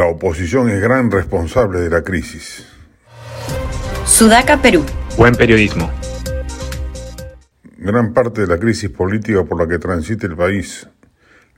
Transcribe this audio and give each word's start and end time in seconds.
La 0.00 0.06
oposición 0.06 0.70
es 0.70 0.80
gran 0.80 1.10
responsable 1.10 1.78
de 1.78 1.90
la 1.90 2.00
crisis. 2.00 2.66
Sudaca, 4.06 4.62
Perú. 4.62 4.82
Buen 5.18 5.34
periodismo. 5.34 5.90
Gran 7.76 8.14
parte 8.14 8.40
de 8.40 8.46
la 8.46 8.56
crisis 8.56 8.88
política 8.88 9.44
por 9.44 9.60
la 9.60 9.68
que 9.68 9.78
transita 9.78 10.26
el 10.26 10.36
país, 10.36 10.88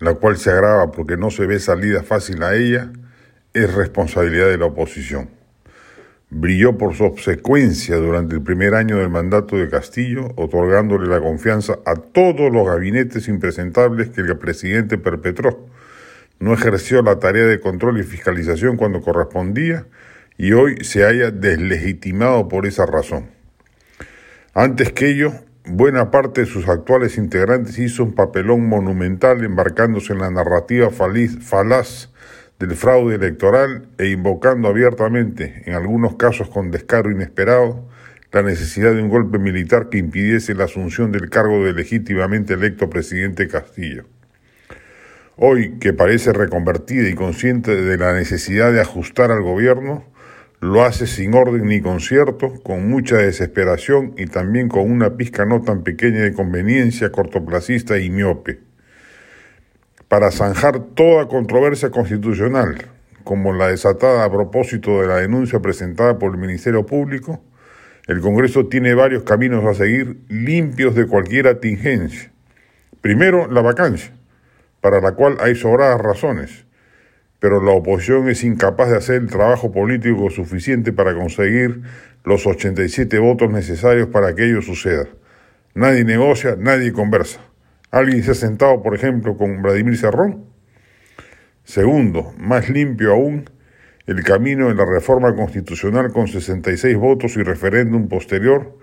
la 0.01 0.15
cual 0.15 0.39
se 0.39 0.51
agrava 0.51 0.91
porque 0.91 1.16
no 1.16 1.30
se 1.30 1.47
ve 1.47 1.61
salida 1.61 2.02
fácil 2.02 2.43
a 2.43 2.57
ella, 2.57 2.91
es 3.55 3.73
responsabilidad 3.73 4.49
de 4.49 4.59
la 4.59 4.66
oposición. 4.66 5.30
Brilló 6.29 6.77
por 6.77 6.97
su 6.97 7.05
obsecuencia 7.05 7.95
durante 7.95 8.35
el 8.35 8.43
primer 8.43 8.74
año 8.74 8.97
del 8.97 9.09
mandato 9.09 9.55
de 9.55 9.69
Castillo, 9.69 10.33
otorgándole 10.35 11.07
la 11.07 11.21
confianza 11.21 11.79
a 11.87 11.95
todos 11.95 12.52
los 12.52 12.66
gabinetes 12.66 13.29
impresentables 13.29 14.09
que 14.09 14.23
el 14.23 14.37
presidente 14.37 14.99
perpetró 14.99 15.71
no 16.42 16.52
ejerció 16.52 17.02
la 17.02 17.20
tarea 17.20 17.46
de 17.46 17.60
control 17.60 18.01
y 18.01 18.02
fiscalización 18.02 18.77
cuando 18.77 19.01
correspondía 19.01 19.87
y 20.37 20.55
hoy 20.55 20.84
se 20.84 21.05
haya 21.05 21.30
deslegitimado 21.30 22.49
por 22.49 22.66
esa 22.66 22.84
razón. 22.84 23.30
Antes 24.52 24.93
que 24.93 25.10
ello, 25.10 25.32
buena 25.65 26.10
parte 26.10 26.40
de 26.40 26.49
sus 26.49 26.68
actuales 26.68 27.16
integrantes 27.16 27.79
hizo 27.79 28.02
un 28.02 28.16
papelón 28.16 28.66
monumental 28.68 29.45
embarcándose 29.45 30.15
en 30.15 30.18
la 30.18 30.32
narrativa 30.32 30.90
falaz 30.90 32.10
del 32.59 32.74
fraude 32.74 33.15
electoral 33.15 33.87
e 33.99 34.09
invocando 34.09 34.66
abiertamente, 34.66 35.62
en 35.66 35.74
algunos 35.74 36.16
casos 36.16 36.49
con 36.49 36.73
descaro 36.73 37.12
inesperado, 37.12 37.88
la 38.32 38.43
necesidad 38.43 38.93
de 38.93 39.01
un 39.01 39.10
golpe 39.10 39.38
militar 39.38 39.90
que 39.90 39.99
impidiese 39.99 40.56
la 40.56 40.65
asunción 40.65 41.12
del 41.12 41.30
cargo 41.30 41.65
de 41.65 41.73
legítimamente 41.73 42.54
electo 42.54 42.90
presidente 42.90 43.46
Castillo. 43.46 44.06
Hoy, 45.37 45.79
que 45.79 45.95
parece 45.95 46.35
reconvertida 46.35 47.09
y 47.09 47.15
consciente 47.15 47.75
de 47.75 47.97
la 47.97 48.13
necesidad 48.13 48.71
de 48.71 48.83
ajustar 48.83 49.30
al 49.30 49.41
gobierno, 49.41 50.05
lo 50.61 50.85
hace 50.85 51.07
sin 51.07 51.35
orden 51.35 51.65
ni 51.65 51.80
concierto, 51.80 52.52
con 52.63 52.91
mucha 52.91 53.16
desesperación 53.16 54.13
y 54.19 54.27
también 54.27 54.69
con 54.69 54.91
una 54.91 55.16
pizca 55.16 55.47
no 55.47 55.63
tan 55.63 55.85
pequeña 55.85 56.21
de 56.21 56.35
conveniencia 56.35 57.11
cortoplacista 57.11 57.99
y 57.99 58.11
miope. 58.11 58.61
Para 60.07 60.30
zanjar 60.30 60.80
toda 60.95 61.29
controversia 61.29 61.91
constitucional, 61.91 62.89
como 63.24 63.55
la 63.55 63.69
desatada 63.69 64.25
a 64.25 64.31
propósito 64.31 65.00
de 65.00 65.06
la 65.06 65.17
denuncia 65.17 65.61
presentada 65.61 66.19
por 66.19 66.33
el 66.33 66.41
Ministerio 66.41 66.84
Público, 66.84 67.43
el 68.06 68.21
Congreso 68.21 68.67
tiene 68.67 68.93
varios 68.93 69.22
caminos 69.22 69.65
a 69.65 69.72
seguir 69.72 70.19
limpios 70.28 70.94
de 70.94 71.06
cualquier 71.06 71.47
atingencia. 71.47 72.31
Primero, 73.00 73.50
la 73.50 73.62
vacancia 73.62 74.12
para 74.83 75.00
la 75.00 75.12
cual 75.12 75.37
hay 75.41 75.55
sobradas 75.55 76.00
razones, 76.00 76.66
pero 77.38 77.62
la 77.62 77.71
oposición 77.71 78.28
es 78.28 78.43
incapaz 78.43 78.91
de 78.91 78.97
hacer 78.97 79.22
el 79.22 79.28
trabajo 79.28 79.71
político 79.71 80.28
suficiente 80.28 80.93
para 80.93 81.15
conseguir 81.15 81.83
los 82.25 82.47
87 82.47 83.19
votos 83.21 83.50
necesarios 83.50 84.09
para 84.09 84.34
que 84.34 84.44
ello 84.44 84.61
suceda. 84.61 85.06
Nadie 85.75 86.05
negocia, 86.05 86.56
nadie 86.59 86.93
conversa. 86.93 87.41
¿Alguien 87.93 88.25
se 88.25 88.33
ha 88.33 88.34
sentado, 88.34 88.83
por 88.83 88.97
ejemplo, 88.97 89.37
con 89.37 89.62
Vladimir 89.62 89.97
Cerrón? 89.97 90.47
Segundo, 91.62 92.35
más 92.37 92.69
limpio 92.69 93.12
aún, 93.12 93.49
el 94.06 94.25
camino 94.25 94.69
en 94.69 94.77
la 94.77 94.85
reforma 94.85 95.33
constitucional 95.37 96.12
con 96.12 96.27
66 96.27 96.97
votos 96.97 97.37
y 97.37 97.45
referéndum 97.45 98.09
posterior 98.09 98.77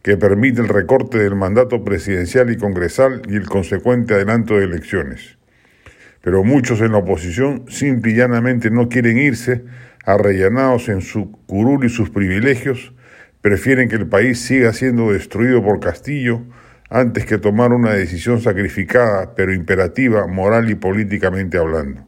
que 0.00 0.16
permite 0.16 0.62
el 0.62 0.68
recorte 0.68 1.18
del 1.18 1.36
mandato 1.36 1.84
presidencial 1.84 2.50
y 2.50 2.56
congresal 2.56 3.20
y 3.28 3.36
el 3.36 3.46
consecuente 3.46 4.14
adelanto 4.14 4.56
de 4.56 4.64
elecciones 4.64 5.41
pero 6.22 6.44
muchos 6.44 6.80
en 6.80 6.92
la 6.92 6.98
oposición 6.98 7.64
simple 7.68 8.26
no 8.70 8.88
quieren 8.88 9.18
irse 9.18 9.64
arrellanados 10.04 10.88
en 10.88 11.00
su 11.00 11.32
curul 11.46 11.84
y 11.84 11.88
sus 11.88 12.10
privilegios, 12.10 12.94
prefieren 13.40 13.88
que 13.88 13.96
el 13.96 14.06
país 14.06 14.40
siga 14.40 14.72
siendo 14.72 15.12
destruido 15.12 15.62
por 15.62 15.80
Castillo 15.80 16.42
antes 16.88 17.26
que 17.26 17.38
tomar 17.38 17.72
una 17.72 17.92
decisión 17.92 18.40
sacrificada 18.40 19.34
pero 19.34 19.52
imperativa 19.52 20.26
moral 20.26 20.70
y 20.70 20.74
políticamente 20.74 21.58
hablando. 21.58 22.06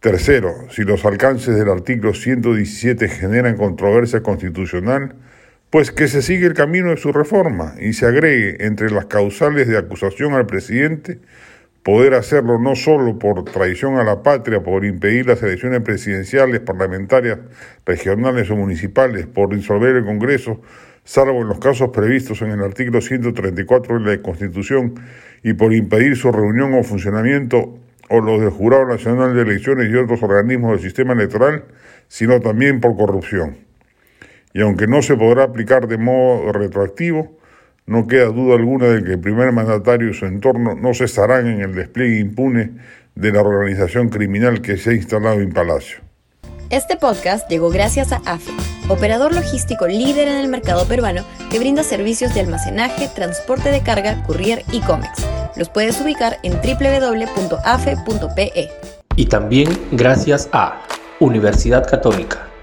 Tercero, 0.00 0.66
si 0.70 0.82
los 0.82 1.04
alcances 1.04 1.56
del 1.56 1.68
artículo 1.68 2.14
117 2.14 3.08
generan 3.08 3.56
controversia 3.56 4.22
constitucional, 4.22 5.14
pues 5.68 5.92
que 5.92 6.08
se 6.08 6.22
siga 6.22 6.46
el 6.46 6.54
camino 6.54 6.90
de 6.90 6.96
su 6.96 7.12
reforma 7.12 7.74
y 7.78 7.92
se 7.92 8.06
agregue 8.06 8.64
entre 8.64 8.90
las 8.90 9.06
causales 9.06 9.68
de 9.68 9.78
acusación 9.78 10.34
al 10.34 10.46
presidente 10.46 11.20
poder 11.82 12.14
hacerlo 12.14 12.58
no 12.58 12.74
solo 12.74 13.18
por 13.18 13.44
traición 13.44 13.96
a 13.96 14.04
la 14.04 14.22
patria, 14.22 14.62
por 14.62 14.84
impedir 14.84 15.26
las 15.26 15.42
elecciones 15.42 15.80
presidenciales, 15.80 16.60
parlamentarias, 16.60 17.38
regionales 17.86 18.50
o 18.50 18.56
municipales, 18.56 19.26
por 19.26 19.54
disolver 19.54 19.96
el 19.96 20.04
Congreso, 20.04 20.60
salvo 21.04 21.40
en 21.40 21.48
los 21.48 21.58
casos 21.58 21.88
previstos 21.90 22.42
en 22.42 22.50
el 22.50 22.62
artículo 22.62 23.00
134 23.00 24.00
de 24.00 24.16
la 24.16 24.22
Constitución, 24.22 24.94
y 25.42 25.54
por 25.54 25.72
impedir 25.72 26.16
su 26.16 26.30
reunión 26.30 26.74
o 26.74 26.82
funcionamiento 26.82 27.78
o 28.10 28.20
los 28.20 28.40
del 28.40 28.50
Jurado 28.50 28.86
Nacional 28.86 29.34
de 29.34 29.42
Elecciones 29.42 29.88
y 29.90 29.94
otros 29.94 30.22
organismos 30.22 30.72
del 30.72 30.80
sistema 30.80 31.14
electoral, 31.14 31.64
sino 32.08 32.40
también 32.40 32.80
por 32.80 32.96
corrupción. 32.96 33.56
Y 34.52 34.60
aunque 34.62 34.86
no 34.86 35.00
se 35.00 35.16
podrá 35.16 35.44
aplicar 35.44 35.86
de 35.86 35.96
modo 35.96 36.52
retroactivo, 36.52 37.38
no 37.90 38.06
queda 38.06 38.26
duda 38.26 38.54
alguna 38.54 38.86
de 38.86 39.02
que 39.02 39.12
el 39.14 39.20
primer 39.20 39.50
mandatario 39.50 40.10
y 40.10 40.14
su 40.14 40.24
entorno 40.24 40.76
no 40.76 40.94
cesarán 40.94 41.48
en 41.48 41.60
el 41.60 41.74
despliegue 41.74 42.20
impune 42.20 42.70
de 43.16 43.32
la 43.32 43.40
organización 43.40 44.10
criminal 44.10 44.62
que 44.62 44.76
se 44.76 44.90
ha 44.90 44.92
instalado 44.94 45.40
en 45.40 45.52
Palacio. 45.52 45.98
Este 46.70 46.96
podcast 46.96 47.50
llegó 47.50 47.68
gracias 47.70 48.12
a 48.12 48.22
AFE, 48.24 48.52
operador 48.88 49.34
logístico 49.34 49.88
líder 49.88 50.28
en 50.28 50.36
el 50.36 50.46
mercado 50.46 50.86
peruano 50.86 51.24
que 51.50 51.58
brinda 51.58 51.82
servicios 51.82 52.32
de 52.32 52.42
almacenaje, 52.42 53.08
transporte 53.12 53.70
de 53.70 53.82
carga, 53.82 54.22
courier 54.24 54.62
y 54.70 54.80
cómics. 54.82 55.26
Los 55.56 55.68
puedes 55.68 56.00
ubicar 56.00 56.36
en 56.44 56.52
www.afe.pe. 56.52 57.90
Y 59.16 59.26
también 59.26 59.68
gracias 59.90 60.48
a 60.52 60.80
Universidad 61.18 61.90
Católica 61.90 62.49